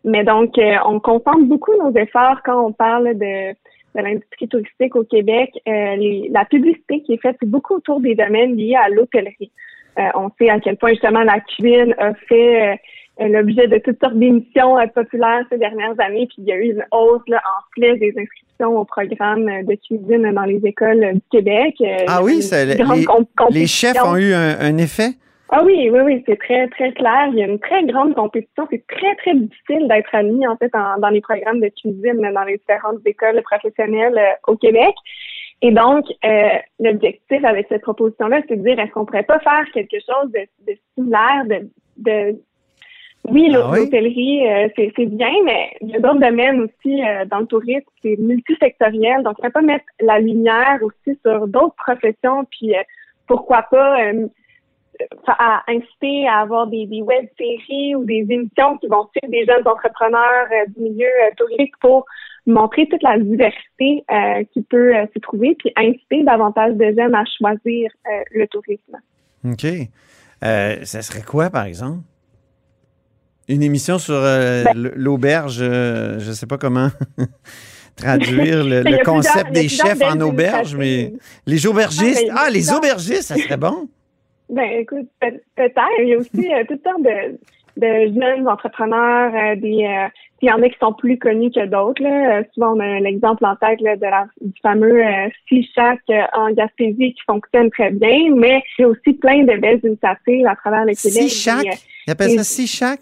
Mais 0.05 0.23
donc, 0.23 0.55
on 0.87 1.01
concentre 1.01 1.45
beaucoup 1.45 1.73
nos 1.83 1.91
efforts 1.97 2.43
quand 2.45 2.67
on 2.67 2.73
parle 2.73 3.19
de 3.19 3.55
de 3.95 4.03
l'industrie 4.03 4.49
touristique 4.49 4.97
au 4.97 5.05
Québec, 5.05 5.51
euh, 5.69 5.97
la 6.31 6.45
publicité 6.45 7.03
qui 7.03 7.15
est 7.15 7.23
faite, 7.23 7.37
c'est 7.41 7.49
beaucoup 7.49 7.75
autour 7.75 8.01
des 8.01 8.15
domaines 8.15 8.57
liés 8.57 8.77
à 8.77 8.89
l'hôtellerie. 8.89 9.51
Euh, 9.99 10.03
on 10.15 10.31
sait 10.39 10.51
à 10.51 10.61
quel 10.61 10.77
point 10.77 10.91
justement 10.91 11.23
la 11.23 11.41
cuisine 11.41 11.95
a 11.99 12.15
fait 12.29 12.79
euh, 13.21 13.29
l'objet 13.29 13.69
de 13.69 13.79
toutes 13.79 14.01
sortes 14.03 14.17
d'émissions 14.17 14.77
populaires 14.95 15.45
ces 15.51 15.59
dernières 15.59 15.99
années, 16.01 16.27
puis 16.27 16.37
il 16.39 16.45
y 16.45 16.53
a 16.53 16.57
eu 16.57 16.73
une 16.73 16.85
hausse 16.91 17.23
là, 17.29 17.41
en 17.45 17.63
flèche 17.75 18.01
des 18.01 18.13
inscriptions 18.19 18.79
au 18.79 18.85
programme 18.85 19.45
de 19.45 19.75
cuisine 19.87 20.33
dans 20.33 20.45
les 20.45 20.61
écoles 20.65 21.15
du 21.15 21.23
Québec. 21.31 21.77
ah 22.09 22.23
oui, 22.23 22.41
les, 22.53 22.77
les, 23.51 23.67
chefs 23.67 24.03
ont 24.05 24.17
eu 24.17 24.33
un 24.33 24.77
effet? 24.79 25.15
Ah 25.57 25.63
oui, 25.63 25.89
oui, 25.89 26.01
oui, 26.01 26.25
c'est 26.27 26.39
très, 26.39 26.67
très 26.69 26.93
clair. 26.93 27.29
Il 27.33 27.39
y 27.39 27.43
a 27.43 27.47
une 27.47 27.61
très 27.61 27.85
grande 27.85 28.15
compétition. 28.15 28.67
C'est 28.71 28.85
très, 28.89 29.15
très 29.17 29.35
difficile 29.35 29.87
d'être 29.89 30.13
admis, 30.13 30.45
en 30.49 30.57
fait, 30.57 30.73
dans 30.73 31.09
les 31.11 31.21
programmes 31.21 31.61
de 31.61 31.69
cuisine, 31.69 32.29
dans 32.35 32.43
les 32.43 32.57
différentes 32.57 32.99
écoles 33.07 33.41
professionnelles 33.43 34.19
euh, 34.19 34.53
au 34.53 34.57
Québec. 34.57 34.95
Et 35.63 35.71
donc, 35.71 36.05
euh, 36.25 36.59
l'objectif 36.81 37.45
avec 37.45 37.67
cette 37.69 37.83
proposition-là, 37.83 38.43
c'est 38.49 38.57
de 38.57 38.63
dire, 38.63 38.79
est-ce 38.79 38.93
qu'on 38.93 39.07
pourrait 39.07 39.23
pas 39.23 39.39
faire 39.41 39.65
quelque 39.73 39.97
chose 39.97 40.31
de, 40.33 40.41
de 40.67 40.79
similaire, 40.95 41.45
de, 41.47 41.71
de 41.97 42.41
oui, 43.27 43.49
ah 43.55 43.75
l'hôtellerie, 43.75 44.47
euh, 44.47 44.69
c'est 44.77 45.07
bien, 45.07 45.33
mais 45.47 45.71
il 45.81 45.89
y 45.89 45.97
a 45.97 46.01
d'autres 46.01 46.21
domaines 46.21 46.61
aussi 46.61 47.01
dans 47.31 47.39
le 47.39 47.47
tourisme, 47.47 47.87
c'est 48.03 48.19
multisectoriel. 48.19 49.23
Donc, 49.23 49.27
on 49.27 49.31
ne 49.31 49.35
pourrait 49.35 49.51
pas 49.51 49.63
mettre 49.63 49.87
la 50.01 50.19
lumière 50.19 50.79
aussi 50.83 51.19
sur 51.25 51.49
d'autres 51.49 51.75
professions, 51.77 52.45
puis 52.51 52.75
pourquoi 53.27 53.63
pas 53.63 54.13
à 55.27 55.63
inciter 55.69 56.27
à 56.29 56.41
avoir 56.41 56.67
des, 56.67 56.87
des 56.87 57.03
web-séries 57.03 57.95
ou 57.97 58.05
des 58.05 58.27
émissions 58.29 58.79
qui 58.79 58.87
vont 58.87 59.09
suivre 59.17 59.31
des 59.31 59.45
jeunes 59.45 59.67
entrepreneurs 59.67 60.47
euh, 60.53 60.71
du 60.77 60.83
milieu 60.83 61.07
euh, 61.07 61.31
touristique 61.37 61.75
pour 61.81 62.05
montrer 62.47 62.87
toute 62.89 63.03
la 63.03 63.19
diversité 63.19 64.05
euh, 64.11 64.45
qui 64.53 64.63
peut 64.63 64.93
se 65.15 65.19
trouver, 65.21 65.57
puis 65.59 65.73
inciter 65.77 66.23
davantage 66.25 66.75
de 66.75 66.85
jeunes 66.97 67.15
à 67.15 67.25
choisir 67.39 67.91
le 68.33 68.47
tourisme. 68.49 68.99
OK. 69.47 69.67
ça 70.43 71.03
serait 71.03 71.23
quoi, 71.23 71.49
par 71.49 71.65
exemple? 71.65 72.01
Une 73.49 73.63
émission 73.63 73.99
sur 73.99 74.21
ben 74.21 74.67
l'auberge, 74.75 75.59
je 75.59 76.29
ne 76.29 76.35
sais 76.35 76.47
pas 76.47 76.59
comment 76.59 76.89
traduire 77.97 78.63
le, 78.63 79.03
concept 79.05 79.53
des 79.53 79.69
chefs 79.69 80.03
en 80.03 80.21
auberge, 80.21 80.77
mais 80.77 81.15
les 81.47 81.67
aubergistes, 81.67 82.27
ah, 82.31 82.51
les 82.51 82.73
aubergistes, 82.73 83.23
ça 83.23 83.37
serait 83.37 83.57
bon. 83.57 83.89
Ben, 84.51 84.81
écoute, 84.81 85.09
peut-être. 85.21 85.81
Il 86.01 86.09
y 86.09 86.15
a 86.15 86.19
aussi 86.19 86.53
euh, 86.53 86.65
tout 86.69 86.75
le 86.75 86.79
temps 86.79 86.99
de, 86.99 87.39
de 87.77 88.15
jeunes 88.15 88.49
entrepreneurs, 88.49 89.33
euh, 89.35 89.57
des 89.57 89.85
euh, 89.85 90.09
il 90.43 90.49
y 90.49 90.53
en 90.53 90.63
a 90.63 90.69
qui 90.69 90.77
sont 90.79 90.93
plus 90.93 91.19
connus 91.19 91.51
que 91.51 91.65
d'autres. 91.65 92.03
Là. 92.03 92.43
souvent, 92.53 92.77
on 92.77 92.81
a 92.81 93.01
l'exemple 93.01 93.47
en 93.47 93.57
tête 93.57 93.81
là, 93.81 93.97
de 93.97 94.03
la, 94.03 94.27
du 94.43 94.53
fameux 94.61 95.03
euh, 95.03 96.23
en 96.35 96.51
Gaspésie 96.53 97.15
qui 97.15 97.23
fonctionne 97.27 97.71
très 97.71 97.91
bien, 97.91 98.35
mais 98.37 98.63
il 98.79 98.83
y 98.83 98.85
a 98.85 98.89
aussi 98.89 99.15
plein 99.15 99.45
de 99.45 99.57
belles 99.57 99.81
initiatives 99.83 100.47
à 100.47 100.55
travers 100.55 100.85
le 100.85 100.93
Québec. 100.95 101.31
Sichac? 101.31 101.65
Ils 102.07 102.11
appellent 102.11 102.45
ça? 102.45 102.97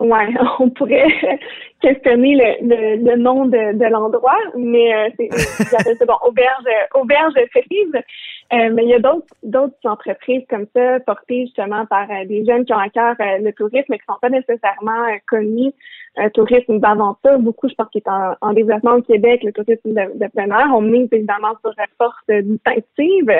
Ouais, 0.00 0.28
on 0.58 0.70
pourrait 0.70 1.12
questionner 1.82 2.58
le, 2.62 2.96
le, 3.04 3.16
nom 3.16 3.44
de, 3.44 3.74
de 3.76 3.84
l'endroit, 3.84 4.38
mais 4.56 4.94
euh, 4.94 5.10
c'est 5.16 6.06
bon, 6.06 6.14
auberge, 6.26 6.64
auberge 6.94 7.34
fétive. 7.52 7.92
Euh, 8.52 8.70
mais 8.72 8.82
il 8.82 8.88
y 8.88 8.94
a 8.94 8.98
d'autres 8.98 9.26
d'autres 9.44 9.76
entreprises 9.84 10.42
comme 10.48 10.66
ça, 10.74 10.98
portées 11.00 11.42
justement 11.42 11.86
par 11.86 12.10
euh, 12.10 12.24
des 12.24 12.44
jeunes 12.44 12.64
qui 12.64 12.72
ont 12.72 12.78
à 12.78 12.88
cœur 12.88 13.14
euh, 13.20 13.38
le 13.38 13.52
tourisme, 13.52 13.84
mais 13.90 13.98
qui 13.98 14.04
sont 14.08 14.18
pas 14.20 14.30
nécessairement 14.30 15.04
connus. 15.28 15.72
tourisme 16.34 16.80
d'aventure, 16.80 17.38
beaucoup, 17.38 17.68
je 17.68 17.74
pense, 17.74 17.88
qui 17.92 17.98
est 17.98 18.08
en, 18.08 18.52
développement 18.52 18.94
au 18.94 19.02
Québec, 19.02 19.42
le 19.44 19.52
tourisme 19.52 19.90
de, 19.90 20.18
de 20.18 20.26
plein 20.28 20.48
air. 20.48 20.68
On 20.74 20.80
mise 20.80 21.08
évidemment 21.12 21.54
sur 21.60 21.72
une 21.78 21.94
force 21.98 22.42
distinctive. 22.42 23.30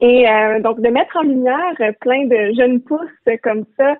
Et 0.00 0.24
donc, 0.62 0.80
de 0.80 0.88
mettre 0.88 1.16
en 1.16 1.22
lumière 1.22 1.74
plein 2.00 2.24
de 2.26 2.54
jeunes 2.56 2.80
pousses 2.80 3.36
comme 3.42 3.64
ça, 3.76 3.96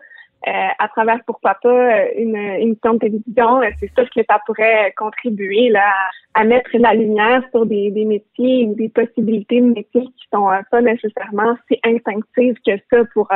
euh, 0.46 0.50
à 0.78 0.88
travers 0.88 1.18
pourquoi 1.26 1.56
pas 1.60 1.68
euh, 1.68 2.06
une 2.16 2.36
émission 2.36 2.94
de 2.94 2.98
télévision, 3.00 3.60
euh, 3.60 3.70
c'est 3.80 3.92
sûr 3.92 4.08
que 4.14 4.20
ça 4.30 4.38
pourrait 4.46 4.94
contribuer 4.96 5.68
là, 5.68 5.92
à, 6.34 6.44
mettre 6.44 6.70
la 6.74 6.94
lumière 6.94 7.42
sur 7.50 7.66
des, 7.66 7.90
des 7.90 8.04
métiers 8.04 8.66
ou 8.66 8.74
des 8.76 8.88
possibilités 8.88 9.60
de 9.60 9.66
métiers 9.66 10.04
qui 10.04 10.28
sont 10.32 10.48
pas 10.70 10.80
nécessairement 10.80 11.56
si 11.66 11.78
instinctives 11.84 12.54
que 12.64 12.72
ça 12.88 13.02
pour 13.14 13.28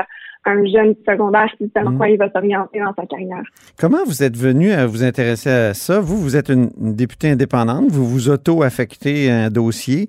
un 0.45 0.65
jeune 0.65 0.95
secondaire 1.07 1.51
qui 1.59 1.71
sait 1.75 1.83
dans 1.83 1.97
quoi 1.97 2.09
il 2.09 2.19
va 2.19 2.31
s'orienter 2.31 2.79
dans 2.79 2.95
sa 2.95 3.05
carrière. 3.07 3.43
Comment 3.79 4.05
vous 4.07 4.23
êtes 4.23 4.37
venu 4.37 4.71
à 4.71 4.87
vous 4.87 5.03
intéresser 5.03 5.51
à 5.51 5.75
ça? 5.75 6.01
Vous, 6.01 6.17
vous 6.17 6.37
êtes 6.37 6.51
une, 6.51 6.71
députée 6.79 7.31
indépendante, 7.31 7.91
vous 7.91 8.07
vous 8.07 8.31
auto-affectez 8.31 9.29
un 9.29 9.51
dossier. 9.51 10.09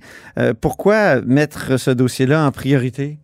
pourquoi 0.62 1.22
mettre 1.22 1.80
ce 1.80 1.90
dossier-là 1.90 2.46
en 2.46 2.52
priorité? 2.52 3.18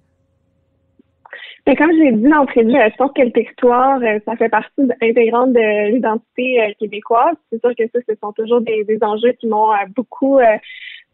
Mais 1.69 1.75
comme 1.75 1.91
je 1.91 2.01
l'ai 2.01 2.13
dit 2.13 2.27
d'entrée 2.27 2.63
de 2.63 2.71
je 2.71 2.95
pense 2.97 3.11
que 3.11 3.21
le 3.21 3.31
territoire, 3.31 3.99
euh, 4.01 4.17
ça 4.25 4.35
fait 4.35 4.49
partie 4.49 4.81
intégrante 5.03 5.53
de 5.53 5.91
l'identité 5.91 6.63
euh, 6.63 6.71
québécoise. 6.79 7.35
C'est 7.51 7.59
sûr 7.59 7.75
que 7.77 7.83
ça, 7.93 7.99
ce 8.09 8.15
sont 8.19 8.33
toujours 8.33 8.61
des, 8.61 8.97
enjeux 9.03 9.33
qui 9.33 9.45
m'ont 9.45 9.71
euh, 9.71 9.85
beaucoup 9.95 10.39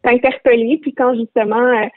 interpellée. 0.06 0.80
Puis 0.82 0.94
quand 0.94 1.14
justement 1.14 1.90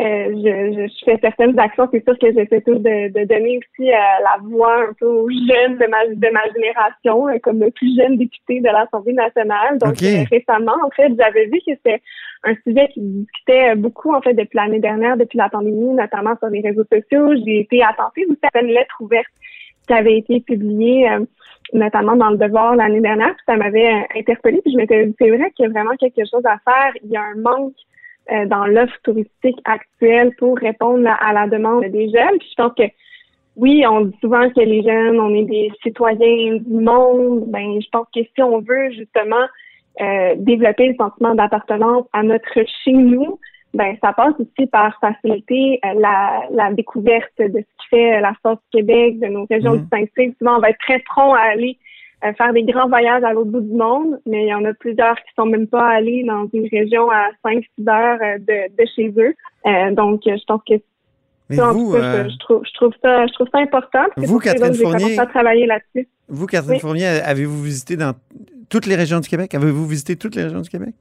euh, 0.00 0.28
je, 0.28 0.88
je, 0.88 1.04
fais 1.04 1.18
certaines 1.20 1.56
actions. 1.58 1.88
C'est 1.92 2.02
sûr 2.02 2.18
que 2.18 2.32
j'essaie 2.32 2.60
toujours 2.62 2.80
de, 2.80 3.12
de, 3.12 3.24
donner 3.26 3.58
aussi 3.58 3.92
euh, 3.92 3.94
la 3.94 4.40
voix 4.42 4.88
un 4.88 4.92
peu 4.98 5.06
aux 5.06 5.30
jeunes 5.30 5.78
de 5.78 5.86
ma, 5.86 6.06
de 6.08 6.32
ma 6.32 6.44
génération, 6.52 7.28
euh, 7.28 7.38
comme 7.40 7.60
le 7.60 7.70
plus 7.70 7.96
jeune 7.96 8.16
député 8.16 8.58
de 8.60 8.66
l'Assemblée 8.66 9.12
nationale. 9.12 9.78
Donc 9.78 9.96
récemment, 9.98 10.74
en 10.84 10.90
fait, 10.90 11.12
j'avais 11.16 11.46
vu 11.46 11.58
que 11.58 11.74
c'était 11.76 12.02
un 12.42 12.54
sujet 12.66 12.88
qui 12.92 13.00
discutait 13.00 13.76
beaucoup 13.76 14.12
en 14.12 14.20
fait 14.20 14.34
depuis 14.34 14.56
l'année 14.56 14.80
dernière, 14.80 15.16
depuis 15.16 15.38
la 15.38 15.48
pandémie, 15.48 15.94
notamment 15.94 16.36
sur 16.38 16.48
les 16.48 16.60
réseaux 16.60 16.84
sociaux. 16.92 17.32
J'ai 17.46 17.60
été 17.60 17.82
attentive 17.82 18.26
à 18.30 18.34
certaines 18.42 18.72
lettres 18.72 18.96
ouvertes 19.00 19.32
qui 19.86 19.92
avaient 19.92 20.18
été 20.18 20.40
publiées 20.40 21.08
notamment 21.72 22.16
dans 22.16 22.30
le 22.30 22.36
devoir 22.36 22.76
l'année 22.76 23.00
dernière, 23.00 23.34
puis 23.34 23.44
ça 23.46 23.56
m'avait 23.56 24.06
interpellée, 24.16 24.60
puis 24.62 24.72
je 24.72 24.76
m'étais 24.76 25.06
dit, 25.06 25.14
c'est 25.18 25.30
vrai 25.30 25.50
qu'il 25.52 25.64
y 25.64 25.68
a 25.68 25.70
vraiment 25.70 25.96
quelque 25.96 26.22
chose 26.30 26.44
à 26.44 26.58
faire. 26.64 26.92
Il 27.02 27.10
y 27.10 27.16
a 27.16 27.22
un 27.22 27.36
manque 27.36 27.74
euh, 28.32 28.46
dans 28.46 28.64
l'offre 28.64 28.96
touristique 29.02 29.58
actuelle 29.64 30.34
pour 30.38 30.56
répondre 30.56 31.06
à, 31.20 31.32
la 31.32 31.46
demande 31.46 31.84
des 31.84 32.08
jeunes. 32.08 32.38
Puis 32.38 32.48
je 32.50 32.62
pense 32.62 32.72
que 32.74 32.84
oui, 33.56 33.84
on 33.86 34.06
dit 34.06 34.16
souvent 34.20 34.48
que 34.50 34.60
les 34.60 34.82
jeunes, 34.82 35.20
on 35.20 35.34
est 35.34 35.44
des 35.44 35.70
citoyens 35.82 36.56
du 36.56 36.74
monde. 36.74 37.44
Ben, 37.48 37.80
je 37.80 37.88
pense 37.92 38.06
que 38.14 38.20
si 38.22 38.42
on 38.42 38.60
veut 38.60 38.90
justement 38.92 39.44
euh, 40.00 40.34
développer 40.38 40.88
le 40.88 40.94
sentiment 40.94 41.34
d'appartenance 41.34 42.06
à 42.12 42.22
notre 42.22 42.58
chez 42.82 42.92
nous, 42.92 43.38
ben 43.74 43.96
ça 44.02 44.12
passe 44.12 44.34
aussi 44.38 44.66
par 44.68 44.98
faciliter 45.00 45.80
euh, 45.84 46.00
la, 46.00 46.44
la, 46.50 46.72
découverte 46.72 47.30
de 47.38 47.58
ce 47.58 47.82
qui 47.82 47.88
fait 47.90 48.20
la 48.20 48.32
force 48.42 48.58
du 48.72 48.80
Québec, 48.80 49.20
de 49.20 49.26
nos 49.26 49.44
régions 49.50 49.74
mmh. 49.74 49.80
distinctives. 49.80 50.34
Souvent, 50.38 50.56
on 50.56 50.60
va 50.60 50.70
être 50.70 50.78
très 50.78 51.00
prompt 51.00 51.34
à 51.34 51.50
aller 51.52 51.76
faire 52.32 52.52
des 52.52 52.62
grands 52.62 52.88
voyages 52.88 53.22
à 53.22 53.32
l'autre 53.32 53.50
bout 53.50 53.60
du 53.60 53.74
monde, 53.74 54.18
mais 54.26 54.44
il 54.44 54.48
y 54.48 54.54
en 54.54 54.64
a 54.64 54.72
plusieurs 54.72 55.16
qui 55.16 55.34
sont 55.36 55.46
même 55.46 55.66
pas 55.66 55.86
allés 55.86 56.24
dans 56.24 56.48
une 56.52 56.66
région 56.68 57.10
à 57.10 57.28
5-6 57.44 57.64
heures 57.88 58.18
euh, 58.22 58.38
de, 58.38 58.74
de, 58.76 58.88
chez 58.96 59.12
eux. 59.18 59.34
Euh, 59.66 59.90
donc, 59.92 60.22
je 60.24 60.44
pense 60.46 60.62
que 60.66 60.74
mais 61.50 61.56
vous, 61.56 61.94
je, 61.94 62.38
trouve, 62.38 62.62
je, 62.64 62.72
trouve 62.72 62.94
ça, 63.02 63.26
je 63.26 63.32
trouve 63.34 63.48
ça 63.52 63.58
important. 63.58 64.04
Vous, 64.16 64.38
Catherine 64.38 64.74
Fournier, 64.74 65.18
à 65.18 65.26
travailler 65.26 65.66
là-dessus. 65.66 66.08
Vous, 66.26 66.46
Catherine 66.46 66.80
Fournier, 66.80 67.06
avez-vous 67.06 67.62
visité 67.62 67.96
dans 67.96 68.14
toutes 68.70 68.86
les 68.86 68.94
régions 68.94 69.20
du 69.20 69.28
Québec? 69.28 69.54
Avez-vous 69.54 69.86
visité 69.86 70.16
toutes 70.16 70.36
les 70.36 70.44
régions 70.44 70.62
du 70.62 70.70
Québec? 70.70 70.94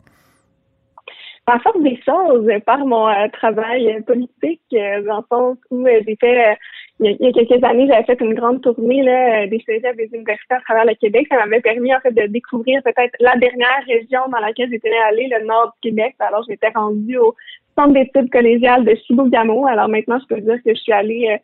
Par 1.46 1.62
force 1.62 1.82
des 1.82 1.98
choses, 2.06 2.50
par 2.66 2.80
mon 2.80 3.08
travail 3.32 4.02
politique, 4.06 4.62
dans 4.72 5.18
le 5.18 5.24
sens 5.30 5.58
où 5.72 5.88
j'ai 5.88 6.18
fait 6.20 6.58
il 7.04 7.18
y, 7.20 7.28
a, 7.28 7.32
quelques 7.32 7.64
années, 7.64 7.88
j'avais 7.88 8.06
fait 8.06 8.22
une 8.22 8.34
grande 8.34 8.62
tournée 8.62 9.04
là, 9.04 9.46
des 9.48 9.62
cégeps 9.66 9.98
des 9.98 10.10
universités 10.14 10.56
à 10.56 10.62
travers 10.62 10.86
le 10.86 10.96
Québec. 10.96 11.28
Ça 11.30 11.38
m'avait 11.38 11.62
permis 11.62 11.94
en 11.94 12.00
fait 12.00 12.12
de 12.12 12.28
découvrir 12.28 12.82
peut-être 12.84 13.14
la 13.20 13.36
dernière 13.36 13.84
région 13.88 14.22
dans 14.32 14.40
laquelle 14.40 14.70
j'étais 14.72 14.92
allée, 15.10 15.28
le 15.28 15.46
nord 15.46 15.74
du 15.76 15.90
Québec. 15.90 16.16
Alors 16.20 16.44
j'étais 16.48 16.70
rendue 16.74 17.18
au 17.18 17.36
centre 17.78 17.94
d'études 17.94 18.32
collégiales 18.32 18.86
de 18.86 18.96
Chibougamau. 19.06 19.66
Alors 19.68 19.90
maintenant, 19.90 20.18
je 20.20 20.34
peux 20.34 20.42
dire 20.42 20.58
que 20.64 20.74
je 20.74 20.80
suis 20.80 20.94
allée 20.94 21.28
euh, 21.30 21.38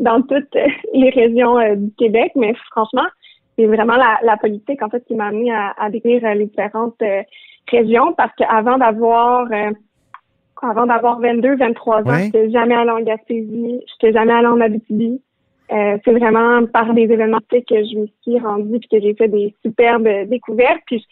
dans 0.00 0.20
toutes 0.22 0.56
les 0.92 1.10
régions 1.10 1.58
euh, 1.58 1.76
du 1.76 1.92
Québec, 1.96 2.32
mais 2.34 2.52
franchement, 2.70 3.06
c'est 3.56 3.66
vraiment 3.66 3.96
la, 3.96 4.36
politique 4.36 4.82
en 4.82 4.90
fait 4.90 5.04
qui 5.06 5.14
m'a 5.14 5.26
amené 5.26 5.52
à, 5.52 5.74
à 5.78 5.90
découvrir 5.90 6.24
euh, 6.24 6.34
les 6.34 6.46
différentes 6.46 7.00
régions 7.70 8.12
parce 8.14 8.34
qu'avant 8.36 8.78
d'avoir 8.78 9.48
avant 10.64 10.86
d'avoir 10.86 11.20
22, 11.20 11.56
23 11.56 12.00
ans, 12.00 12.02
je 12.06 12.24
j'étais 12.24 12.50
jamais 12.50 12.74
allée 12.74 12.90
en 12.90 13.00
Gaspésie, 13.00 13.80
j'étais 13.86 14.12
jamais 14.12 14.32
allée 14.32 14.46
en 14.46 14.60
Abitibi. 14.60 15.20
Euh, 15.72 15.96
c'est 16.04 16.12
vraiment 16.12 16.66
par 16.66 16.92
des 16.92 17.02
événements 17.02 17.40
que 17.50 17.56
je 17.68 17.98
me 17.98 18.06
suis 18.22 18.38
rendue 18.38 18.78
puis 18.80 18.88
que 18.88 19.00
j'ai 19.00 19.14
fait 19.14 19.28
des 19.28 19.54
superbes 19.62 20.08
découvertes. 20.28 20.82
Puis 20.86 21.06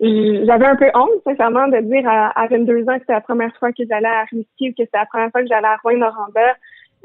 j'avais 0.00 0.66
un 0.66 0.76
peu 0.76 0.90
honte, 0.94 1.22
sincèrement, 1.24 1.68
de 1.68 1.78
dire 1.80 2.08
à, 2.08 2.46
22 2.48 2.82
ans 2.88 2.94
que 2.94 3.00
c'était 3.00 3.12
la 3.12 3.20
première 3.20 3.54
fois 3.58 3.72
que 3.72 3.82
j'allais 3.88 4.08
à 4.08 4.24
Rimouski 4.24 4.70
ou 4.70 4.72
que 4.72 4.84
c'était 4.84 4.98
la 4.98 5.06
première 5.06 5.30
fois 5.30 5.42
que 5.42 5.48
j'allais 5.48 5.66
à 5.66 5.76
Rouen-Noranda. 5.82 6.56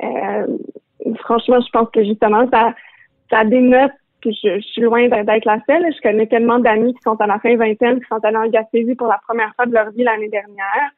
Euh, 0.03 0.57
franchement, 1.19 1.60
je 1.60 1.69
pense 1.72 1.89
que 1.89 2.03
justement, 2.03 2.48
ça, 2.51 2.74
ça 3.29 3.43
dénote 3.43 3.91
que 4.22 4.29
je, 4.31 4.60
suis 4.62 4.81
loin 4.81 5.07
d'être 5.07 5.45
la 5.45 5.60
seule. 5.67 5.86
Je 5.93 6.01
connais 6.01 6.27
tellement 6.27 6.60
d'amis 6.60 6.93
qui 6.93 7.01
sont 7.01 7.19
à 7.19 7.27
la 7.27 7.39
fin 7.39 7.55
vingtaine, 7.57 8.00
qui 8.00 8.07
sont 8.07 8.24
allés 8.24 8.38
en 8.38 8.48
Gaspésie 8.48 8.95
pour 8.95 9.07
la 9.07 9.19
première 9.27 9.53
fois 9.55 9.65
de 9.65 9.74
leur 9.74 9.91
vie 9.91 10.03
l'année 10.03 10.29
dernière. 10.29 10.91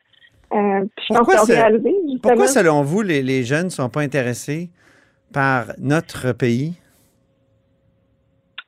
Euh, 0.53 0.85
pourquoi, 1.07 2.47
selon 2.47 2.83
vous, 2.83 3.01
les, 3.01 3.43
jeunes 3.43 3.65
ne 3.65 3.69
sont 3.69 3.89
pas 3.89 4.01
intéressés 4.01 4.69
par 5.33 5.73
notre 5.77 6.31
pays? 6.33 6.75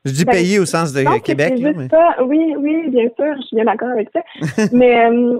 Je 0.06 0.12
dis 0.12 0.26
ben, 0.26 0.34
pays 0.34 0.60
au 0.60 0.66
sens 0.66 0.94
de 0.94 1.04
Québec. 1.20 1.54
oui, 1.58 2.56
oui, 2.58 2.90
bien 2.90 3.10
sûr, 3.16 3.36
je 3.38 3.42
suis 3.48 3.56
bien 3.56 3.66
d'accord 3.66 3.90
avec 3.90 4.10
ça. 4.14 4.22
mais. 4.72 5.06
Euh, 5.06 5.40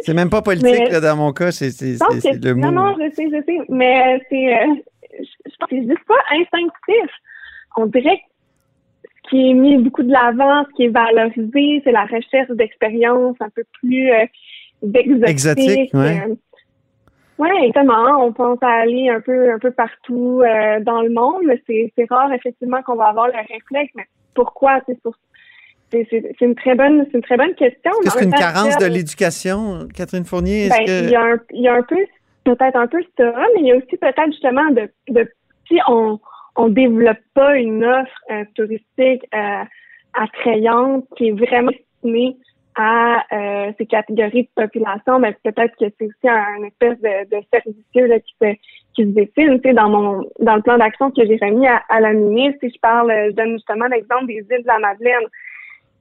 c'est 0.00 0.14
même 0.14 0.30
pas 0.30 0.40
politique, 0.42 0.90
dans 0.90 1.16
mon 1.16 1.32
cas, 1.32 1.52
c'est 1.52 1.70
le 1.70 2.54
mot. 2.54 2.70
Non, 2.70 2.72
non, 2.72 2.96
je 2.98 3.14
sais, 3.14 3.28
je 3.30 3.42
sais. 3.44 3.58
Mais 3.68 4.20
c'est. 4.30 4.54
Euh, 4.54 4.74
je 5.18 5.56
pense 5.58 5.68
que 5.68 5.76
c'est 5.76 5.82
juste 5.82 6.06
pas 6.08 6.14
instinctif. 6.32 7.10
On 7.76 7.86
dirait 7.86 8.16
que 8.16 9.08
ce 9.24 9.30
qui 9.30 9.50
est 9.50 9.54
mis 9.54 9.76
beaucoup 9.76 10.02
de 10.02 10.12
l'avant, 10.12 10.64
ce 10.70 10.76
qui 10.76 10.84
est 10.84 10.88
valorisé, 10.88 11.82
c'est 11.84 11.92
la 11.92 12.04
recherche 12.04 12.50
d'expériences 12.50 13.36
un 13.40 13.50
peu 13.50 13.64
plus 13.80 14.10
oui. 14.82 15.94
Euh, 15.94 16.34
oui, 17.38 17.48
exactement. 17.62 18.24
On 18.24 18.32
pense 18.32 18.58
à 18.62 18.68
aller 18.68 19.08
un 19.08 19.20
peu, 19.20 19.52
un 19.52 19.58
peu 19.58 19.70
partout 19.70 20.42
euh, 20.42 20.80
dans 20.80 21.02
le 21.02 21.10
monde, 21.10 21.42
mais 21.46 21.62
c'est, 21.66 22.06
rare 22.10 22.32
effectivement 22.32 22.82
qu'on 22.82 22.96
va 22.96 23.06
avoir 23.06 23.26
le 23.28 23.34
réflexe. 23.34 23.92
Mais 23.94 24.06
pourquoi? 24.34 24.80
C'est 24.86 25.00
pour 25.02 25.14
une 25.92 26.54
très 26.54 26.74
bonne, 26.74 27.04
c'est 27.10 27.18
une 27.18 27.22
très 27.22 27.36
bonne 27.36 27.54
question. 27.54 27.90
Est-ce 28.04 28.18
qu'une 28.18 28.32
carence 28.32 28.78
de 28.78 28.86
l'éducation, 28.86 29.88
Catherine 29.94 30.24
Fournier? 30.24 30.68
Ben, 30.68 30.84
il, 30.86 31.10
y 31.10 31.16
a 31.16 31.22
un, 31.22 31.38
il 31.50 31.62
y 31.62 31.68
a 31.68 31.74
un 31.74 31.82
peu, 31.82 31.96
peut-être 32.44 32.76
un 32.76 32.86
peu 32.86 33.02
ça, 33.18 33.34
mais 33.54 33.60
il 33.60 33.66
y 33.66 33.72
a 33.72 33.76
aussi 33.76 33.96
peut-être 33.98 34.26
justement 34.26 34.70
de, 34.70 34.88
de 35.08 35.30
si 35.68 35.78
on 35.88 36.18
on 36.54 36.68
développe 36.68 37.18
pas 37.34 37.56
une 37.56 37.82
offre 37.82 38.10
euh, 38.30 38.44
touristique 38.54 39.26
attrayante 40.12 41.06
qui 41.16 41.28
est 41.28 41.32
vraiment 41.32 41.70
destinée 41.70 42.36
à 42.74 43.24
euh, 43.32 43.72
ces 43.78 43.86
catégories 43.86 44.44
de 44.44 44.62
population, 44.62 45.18
mais 45.18 45.36
peut-être 45.44 45.76
que 45.78 45.86
c'est 45.98 46.06
aussi 46.06 46.28
un, 46.28 46.64
espèce 46.64 46.98
de, 47.00 47.36
de 47.36 47.44
servicieux 47.52 48.06
là, 48.06 48.20
qui 48.20 48.34
se 48.40 48.52
qui 48.94 49.02
se 49.04 49.08
dessine. 49.08 49.60
Tu 49.60 49.68
sais, 49.68 49.74
dans 49.74 49.88
mon 49.88 50.24
dans 50.38 50.56
le 50.56 50.62
plan 50.62 50.78
d'action 50.78 51.10
que 51.10 51.24
j'ai 51.26 51.38
remis 51.40 51.66
à, 51.66 52.00
la 52.00 52.12
ministre, 52.12 52.58
si 52.62 52.70
je 52.74 52.80
parle, 52.80 53.10
euh, 53.10 53.30
je 53.30 53.36
donne 53.36 53.52
justement 53.52 53.86
l'exemple 53.86 54.26
des 54.26 54.44
îles 54.50 54.62
de 54.62 54.66
la 54.66 54.78
Madeleine 54.78 55.26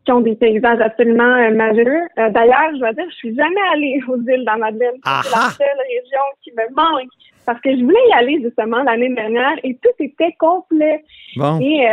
qui 0.06 0.12
ont 0.12 0.22
des 0.22 0.36
paysages 0.36 0.80
absolument 0.80 1.36
euh, 1.36 1.54
majeurs. 1.54 2.08
D'ailleurs, 2.18 2.72
je 2.74 2.80
dois 2.80 2.94
dire, 2.94 3.06
je 3.10 3.16
suis 3.16 3.36
jamais 3.36 3.62
allée 3.74 4.00
aux 4.08 4.18
îles 4.18 4.42
de 4.42 4.46
la 4.46 4.58
Madeleine. 4.58 4.96
C'est 5.04 5.36
la 5.36 5.50
seule 5.50 5.82
région 5.88 6.24
qui 6.42 6.52
me 6.52 6.74
manque 6.74 7.10
parce 7.46 7.60
que 7.62 7.72
je 7.72 7.84
voulais 7.84 8.08
y 8.10 8.14
aller 8.14 8.42
justement 8.42 8.82
l'année 8.84 9.14
dernière 9.14 9.58
et 9.64 9.76
tout 9.76 10.04
était 10.04 10.36
complet. 10.40 11.04
Bon. 11.36 11.60
Et 11.60 11.86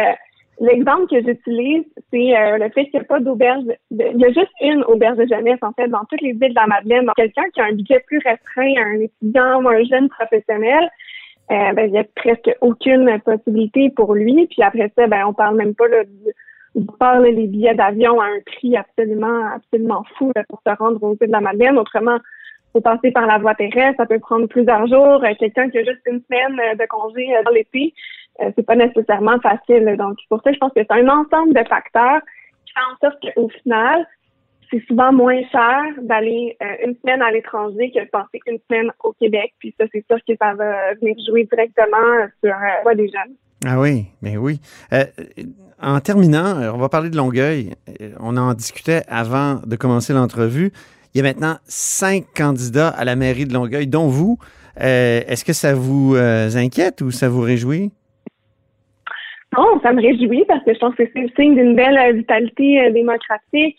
L'exemple 0.60 1.06
que 1.06 1.22
j'utilise, 1.22 1.84
c'est 2.10 2.36
euh, 2.36 2.58
le 2.58 2.68
fait 2.70 2.86
qu'il 2.86 2.98
n'y 2.98 3.00
a 3.00 3.04
pas 3.04 3.20
d'auberge. 3.20 3.62
il 3.90 4.16
y 4.16 4.24
a 4.24 4.32
juste 4.32 4.50
une 4.60 4.82
auberge 4.84 5.16
de 5.16 5.26
jeunesse, 5.26 5.58
en 5.62 5.72
fait, 5.72 5.86
dans 5.88 6.04
toutes 6.10 6.20
les 6.20 6.32
villes 6.32 6.50
de 6.50 6.60
la 6.60 6.66
Madeleine. 6.66 7.06
Donc, 7.06 7.14
quelqu'un 7.14 7.48
qui 7.54 7.60
a 7.60 7.64
un 7.66 7.72
budget 7.72 8.00
plus 8.06 8.18
restreint, 8.18 8.74
un 8.76 9.00
étudiant 9.00 9.62
ou 9.62 9.68
un 9.68 9.84
jeune 9.84 10.08
professionnel, 10.08 10.90
euh, 11.50 11.72
ben, 11.74 11.86
il 11.86 11.92
n'y 11.92 11.98
a 11.98 12.04
presque 12.16 12.50
aucune 12.60 13.20
possibilité 13.20 13.90
pour 13.90 14.14
lui. 14.14 14.48
Puis 14.48 14.62
après 14.62 14.92
ça, 14.96 15.06
ben, 15.06 15.24
on 15.26 15.32
parle 15.32 15.56
même 15.56 15.74
pas 15.74 15.86
là, 15.86 16.02
de, 16.04 16.86
parle 16.98 17.26
les 17.26 17.46
billets 17.46 17.74
d'avion 17.74 18.20
à 18.20 18.26
un 18.26 18.40
prix 18.44 18.76
absolument, 18.76 19.46
absolument 19.54 20.04
fou 20.16 20.32
pour 20.48 20.60
se 20.66 20.76
rendre 20.76 21.02
aux 21.02 21.12
îles 21.20 21.28
de 21.28 21.32
la 21.32 21.40
Madeleine. 21.40 21.78
Autrement, 21.78 22.18
faut 22.72 22.80
passer 22.80 23.10
par 23.12 23.26
la 23.26 23.38
voie 23.38 23.54
terrestre, 23.54 23.96
ça 23.96 24.06
peut 24.06 24.18
prendre 24.18 24.46
plusieurs 24.46 24.86
jours. 24.86 25.24
Euh, 25.24 25.34
quelqu'un 25.38 25.70
qui 25.70 25.78
a 25.78 25.84
juste 25.84 26.02
une 26.06 26.20
semaine 26.28 26.56
de 26.76 26.86
congé 26.86 27.26
dans 27.44 27.50
l'été, 27.50 27.94
euh, 27.96 28.27
c'est 28.38 28.64
pas 28.64 28.76
nécessairement 28.76 29.38
facile. 29.40 29.96
Donc, 29.98 30.18
pour 30.28 30.40
ça, 30.42 30.52
je 30.52 30.58
pense 30.58 30.72
que 30.72 30.80
c'est 30.80 30.92
un 30.92 31.08
ensemble 31.08 31.54
de 31.54 31.64
facteurs 31.68 32.20
qui 32.64 32.72
font 32.72 32.94
en 32.94 33.08
sorte 33.08 33.22
qu'au 33.22 33.48
final, 33.62 34.06
c'est 34.70 34.84
souvent 34.86 35.12
moins 35.12 35.40
cher 35.50 35.82
d'aller 36.02 36.56
euh, 36.62 36.86
une 36.86 36.94
semaine 36.96 37.22
à 37.22 37.30
l'étranger 37.30 37.90
que 37.94 38.00
de 38.04 38.10
passer 38.10 38.40
une 38.46 38.58
semaine 38.68 38.90
au 39.02 39.12
Québec. 39.12 39.54
Puis 39.58 39.74
ça, 39.78 39.86
c'est 39.92 40.04
sûr 40.06 40.18
que 40.26 40.34
ça 40.40 40.54
va 40.54 40.94
venir 41.00 41.16
jouer 41.26 41.48
directement 41.50 42.26
sur 42.42 42.54
euh, 42.54 42.94
des 42.94 43.08
jeunes. 43.08 43.34
Ah 43.66 43.80
oui, 43.80 44.06
mais 44.22 44.36
oui. 44.36 44.60
Euh, 44.92 45.04
en 45.80 46.00
terminant, 46.00 46.74
on 46.74 46.78
va 46.78 46.88
parler 46.88 47.10
de 47.10 47.16
Longueuil. 47.16 47.74
On 48.20 48.36
en 48.36 48.54
discutait 48.54 49.02
avant 49.08 49.60
de 49.64 49.76
commencer 49.76 50.12
l'entrevue. 50.12 50.72
Il 51.14 51.18
y 51.18 51.20
a 51.20 51.24
maintenant 51.24 51.56
cinq 51.64 52.24
candidats 52.36 52.88
à 52.88 53.04
la 53.04 53.16
mairie 53.16 53.46
de 53.46 53.54
Longueuil, 53.54 53.86
dont 53.86 54.08
vous. 54.08 54.38
Est-ce 54.76 55.44
que 55.44 55.52
ça 55.52 55.74
vous 55.74 56.16
inquiète 56.16 57.00
ou 57.00 57.10
ça 57.10 57.28
vous 57.28 57.40
réjouit? 57.40 57.92
Non, 59.56 59.80
ça 59.82 59.92
me 59.92 60.02
réjouit 60.02 60.44
parce 60.46 60.62
que 60.64 60.74
je 60.74 60.78
pense 60.78 60.94
que 60.94 61.04
c'est 61.12 61.20
le 61.20 61.30
signe 61.36 61.54
d'une 61.54 61.74
belle 61.74 61.96
euh, 61.96 62.12
vitalité 62.12 62.84
euh, 62.84 62.90
démocratique. 62.90 63.78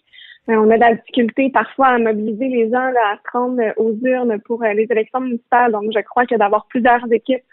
Euh, 0.50 0.56
on 0.56 0.70
a 0.72 0.76
de 0.76 0.80
la 0.80 0.96
difficulté 0.96 1.52
parfois 1.52 1.88
à 1.88 1.98
mobiliser 2.00 2.48
les 2.48 2.70
gens 2.72 2.78
à 2.78 3.18
se 3.18 3.38
rendre 3.38 3.62
aux 3.78 3.94
urnes 4.02 4.40
pour 4.46 4.64
les 4.64 4.88
élections 4.90 5.20
municipales. 5.20 5.72
Donc, 5.72 5.92
je 5.96 6.00
crois 6.02 6.26
que 6.26 6.36
d'avoir 6.36 6.66
plusieurs 6.68 7.02
équipes 7.12 7.44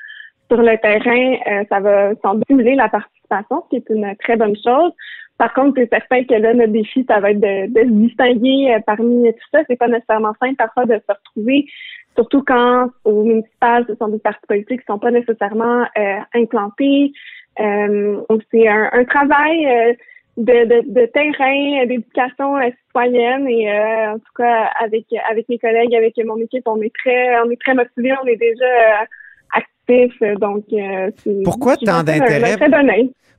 sur 0.50 0.62
le 0.62 0.78
terrain, 0.78 1.64
ça 1.68 1.80
va 1.80 2.14
sans 2.22 2.40
stimuler 2.42 2.76
la 2.76 2.88
participation, 2.88 3.64
ce 3.64 3.68
qui 3.70 3.76
est 3.76 3.94
une 3.94 4.14
très 4.20 4.36
bonne 4.36 4.54
chose. 4.56 4.92
Par 5.36 5.52
contre, 5.52 5.74
c'est 5.76 5.90
certain 5.90 6.24
que 6.24 6.34
là, 6.40 6.54
notre 6.54 6.72
défi, 6.72 7.04
ça 7.06 7.20
va 7.20 7.32
être 7.32 7.40
de, 7.40 7.66
de 7.66 7.80
se 7.80 7.92
distinguer 7.92 8.78
parmi 8.86 9.30
tout 9.30 9.48
ça. 9.52 9.60
C'est 9.68 9.76
pas 9.76 9.88
nécessairement 9.88 10.32
simple 10.40 10.56
parfois 10.56 10.86
de 10.86 10.94
se 10.94 11.12
retrouver, 11.12 11.66
surtout 12.16 12.42
quand 12.42 12.88
au 13.04 13.22
municipal, 13.22 13.84
ce 13.88 13.94
sont 13.94 14.08
des 14.08 14.18
partis 14.18 14.46
politiques 14.48 14.80
qui 14.80 14.86
sont 14.86 14.98
pas 14.98 15.10
nécessairement 15.10 15.82
euh, 15.98 16.18
implantés. 16.34 17.12
Euh, 17.60 18.20
donc, 18.28 18.42
c'est 18.50 18.68
un, 18.68 18.90
un 18.92 19.04
travail 19.04 19.66
euh, 19.66 19.92
de, 20.36 20.64
de, 20.64 20.92
de 20.92 21.06
terrain, 21.06 21.86
d'éducation 21.86 22.56
euh, 22.58 22.70
citoyenne 22.86 23.48
et 23.48 23.70
en 24.08 24.18
tout 24.18 24.32
cas 24.36 24.70
avec 24.82 25.06
avec 25.30 25.48
mes 25.48 25.58
collègues, 25.58 25.94
avec 25.94 26.14
mon 26.24 26.36
équipe, 26.38 26.66
on 26.66 26.80
est 26.82 26.92
très 26.94 27.40
on 27.40 27.50
est 27.50 27.60
très 27.60 27.74
motivés, 27.74 28.12
on 28.22 28.26
est 28.26 28.36
déjà 28.36 29.06
actifs. 29.54 30.20
Donc, 30.38 30.64
pourquoi 31.44 31.76
tant 31.76 32.02
d'intérêt? 32.02 32.56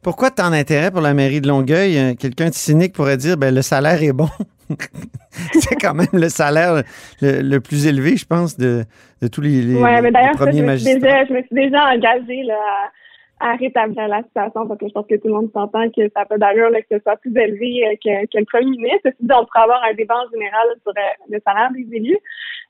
Pourquoi 0.07 0.31
tant 0.31 0.51
d'intérêt 0.51 0.91
pour 0.91 1.01
la 1.01 1.13
mairie 1.13 1.41
de 1.41 1.47
Longueuil? 1.47 1.97
Euh, 1.97 2.13
quelqu'un 2.15 2.49
de 2.49 2.53
cynique 2.53 2.93
pourrait 2.93 3.17
dire, 3.17 3.35
ben 3.35 3.53
le 3.53 3.61
salaire 3.61 4.01
est 4.01 4.13
bon. 4.13 4.29
c'est 5.53 5.75
quand 5.75 5.93
même 5.93 6.07
le 6.13 6.29
salaire 6.29 6.83
le, 7.21 7.57
plus 7.59 7.87
élevé, 7.87 8.15
je 8.15 8.25
pense, 8.25 8.57
de, 8.57 8.83
de 9.21 9.27
tous 9.27 9.41
les, 9.41 9.61
les, 9.61 9.75
ouais, 9.75 10.01
mais 10.01 10.11
d'ailleurs, 10.11 10.35
je, 10.37 10.61
me 10.61 10.77
suis 10.77 11.47
déjà 11.51 11.85
engagée 11.87 12.43
là, 12.43 12.55
à, 12.55 12.89
rétablir 13.39 14.07
la 14.07 14.23
situation 14.23 14.67
parce 14.67 14.79
que 14.79 14.87
je 14.87 14.93
pense 14.93 15.05
que 15.07 15.15
tout 15.15 15.27
le 15.27 15.33
monde 15.33 15.51
s'entend 15.53 15.89
que 15.89 16.09
ça 16.15 16.25
peut 16.25 16.37
d'allure 16.37 16.71
que 16.71 16.97
ce 16.97 16.99
soit 16.99 17.17
plus 17.17 17.35
élevé 17.37 17.85
euh, 17.85 17.95
que, 18.03 18.25
que 18.25 18.37
le 18.39 18.45
premier 18.45 18.71
ministre. 18.71 19.09
on 19.21 19.45
pourrait 19.45 19.63
avoir 19.63 19.83
un 19.83 19.93
débat 19.93 20.15
en 20.15 20.29
général 20.31 20.67
sur 20.81 20.91
euh, 20.91 21.25
le 21.29 21.39
salaire 21.45 21.69
des 21.71 21.87
élus. 21.95 22.17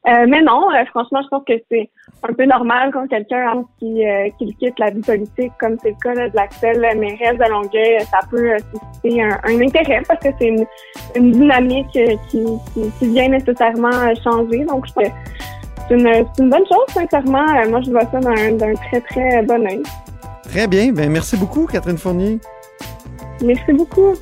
Euh, 0.08 0.26
mais 0.28 0.42
non, 0.42 0.72
euh, 0.72 0.86
franchement, 0.86 1.20
je 1.24 1.28
pense 1.28 1.44
que 1.46 1.54
c'est 1.70 1.90
un 2.24 2.34
peu 2.34 2.46
normal 2.46 2.92
quand 2.94 3.08
quelqu'un 3.08 3.66
qui, 3.78 4.08
euh, 4.08 4.30
qui 4.38 4.56
quitte 4.56 4.80
la 4.80 4.90
vie 4.92 5.02
politique, 5.02 5.52
comme 5.60 5.78
c'est 5.82 5.90
le 5.90 5.96
cas 6.02 6.14
là, 6.14 6.30
de 6.30 6.36
l'Axel 6.36 6.80
mairesse 6.98 7.38
de 7.38 7.50
Longueuil, 7.50 8.00
ça 8.06 8.20
peut 8.30 8.56
susciter 8.72 9.22
un, 9.22 9.62
intérêt 9.62 10.02
parce 10.08 10.24
que 10.24 10.30
c'est 10.40 10.48
une, 10.48 10.66
une, 11.16 11.32
dynamique 11.32 12.00
qui, 12.30 12.46
qui, 13.00 13.08
vient 13.08 13.28
nécessairement 13.28 14.16
changer. 14.24 14.64
Donc, 14.66 14.86
c'est 14.96 15.12
une, 15.90 16.08
une, 16.40 16.50
bonne 16.50 16.66
chose, 16.68 16.88
sincèrement. 16.90 17.46
moi, 17.70 17.82
je 17.82 17.92
vois 17.92 18.06
ça 18.06 18.20
d'un 18.20 18.76
très, 18.76 19.02
très 19.02 19.42
bon 19.44 19.66
oeil. 19.66 19.84
Très 20.50 20.68
bien. 20.68 20.92
Ben, 20.92 21.12
merci 21.12 21.38
beaucoup, 21.38 21.66
Catherine 21.66 21.98
Fournier. 21.98 22.40
Merci 23.44 23.74
beaucoup. 23.74 24.14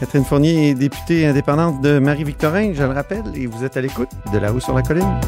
Catherine 0.00 0.24
Fournier 0.24 0.70
est 0.70 0.74
députée 0.74 1.26
indépendante 1.26 1.80
de 1.80 1.98
Marie-Victorin, 1.98 2.72
je 2.74 2.82
le 2.82 2.90
rappelle, 2.90 3.22
et 3.36 3.46
vous 3.46 3.64
êtes 3.64 3.76
à 3.76 3.80
l'écoute 3.80 4.10
de 4.32 4.38
La 4.38 4.52
Haut 4.52 4.60
sur 4.60 4.74
la 4.74 4.82
Colline. 4.82 5.20